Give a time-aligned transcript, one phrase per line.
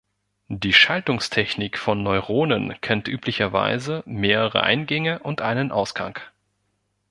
[0.47, 6.17] Die „Schaltungstechnik“ von Neuronen kennt üblicherweise mehrere Eingänge und einen Ausgang.